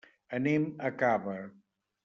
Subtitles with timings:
[0.37, 1.39] Anem a Cava.